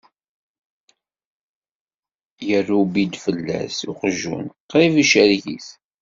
Yerrubbi-d 2.47 3.13
fell-as 3.23 3.77
uqjun, 3.91 4.45
qrib 4.69 4.95
icerreg-it. 5.03 5.67